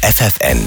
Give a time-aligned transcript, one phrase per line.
[0.00, 0.60] FFN,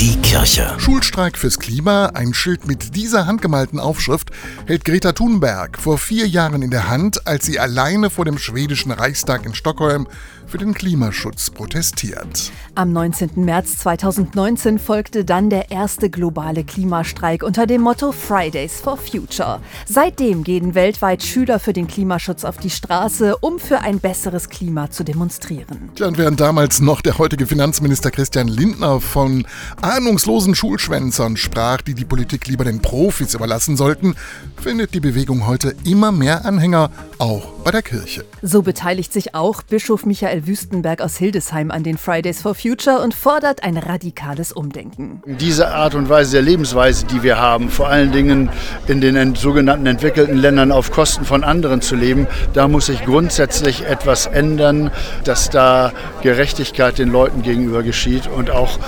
[0.00, 0.74] die Kirche.
[0.78, 4.32] Schulstreik fürs Klima, ein Schild mit dieser handgemalten Aufschrift,
[4.66, 8.90] hält Greta Thunberg vor vier Jahren in der Hand, als sie alleine vor dem schwedischen
[8.90, 10.08] Reichstag in Stockholm
[10.48, 12.50] für den Klimaschutz protestiert.
[12.74, 13.30] Am 19.
[13.36, 19.60] März 2019 folgte dann der erste globale Klimastreik unter dem Motto Fridays for Future.
[19.86, 24.90] Seitdem gehen weltweit Schüler für den Klimaschutz auf die Straße, um für ein besseres Klima
[24.90, 25.90] zu demonstrieren.
[25.94, 29.46] Tja, und während damals noch der heutige Finanzminister Christian Lindner von
[29.80, 34.14] ahnungslosen Schulschwänzern sprach, die die Politik lieber den Profis überlassen sollten,
[34.60, 38.24] findet die Bewegung heute immer mehr Anhänger, auch bei der Kirche.
[38.42, 43.14] So beteiligt sich auch Bischof Michael Wüstenberg aus Hildesheim an den Fridays for Future und
[43.14, 45.22] fordert ein radikales Umdenken.
[45.26, 48.50] Diese Art und Weise der Lebensweise, die wir haben, vor allen Dingen
[48.88, 53.84] in den sogenannten entwickelten Ländern auf Kosten von anderen zu leben, da muss sich grundsätzlich
[53.84, 54.90] etwas ändern,
[55.24, 58.78] dass da Gerechtigkeit den Leuten gegenüber geschieht und auch auch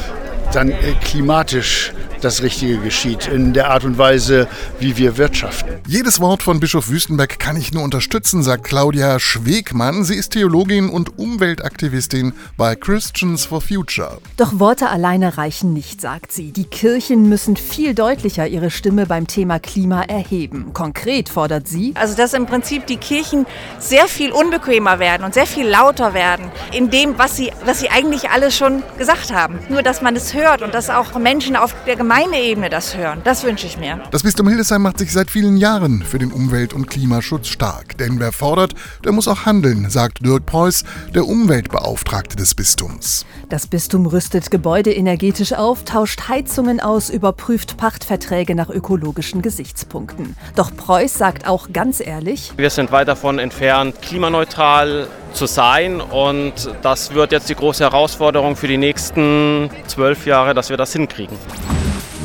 [0.54, 0.72] dann
[1.02, 4.48] klimatisch das Richtige geschieht, in der Art und Weise,
[4.80, 5.74] wie wir wirtschaften.
[5.86, 10.04] Jedes Wort von Bischof Wüstenberg kann ich nur unterstützen, sagt Claudia Schwegmann.
[10.04, 14.18] Sie ist Theologin und Umweltaktivistin bei Christians for Future.
[14.38, 16.52] Doch Worte alleine reichen nicht, sagt sie.
[16.52, 20.72] Die Kirchen müssen viel deutlicher ihre Stimme beim Thema Klima erheben.
[20.72, 23.44] Konkret fordert sie, also dass im Prinzip die Kirchen
[23.78, 27.90] sehr viel unbequemer werden und sehr viel lauter werden in dem, was sie, was sie
[27.90, 29.58] eigentlich alles schon gesagt haben.
[29.68, 33.22] Nur, dass man es hört und dass auch Menschen auf der Gemeinde Ebene das hören.
[33.24, 34.00] Das wünsche ich mir.
[34.10, 37.96] Das Bistum Hildesheim macht sich seit vielen Jahren für den Umwelt- und Klimaschutz stark.
[37.96, 40.84] Denn wer fordert, der muss auch handeln, sagt Dirk Preuß,
[41.14, 43.24] der Umweltbeauftragte des Bistums.
[43.48, 50.36] Das Bistum rüstet Gebäude energetisch auf, tauscht Heizungen aus, überprüft Pachtverträge nach ökologischen Gesichtspunkten.
[50.56, 56.00] Doch Preuß sagt auch ganz ehrlich, wir sind weit davon entfernt, klimaneutral zu sein.
[56.00, 60.92] Und das wird jetzt die große Herausforderung für die nächsten zwölf Jahre, dass wir das
[60.92, 61.36] hinkriegen.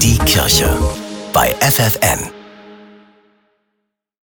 [0.02, 0.70] Die Kirche
[1.34, 2.39] bei FFN.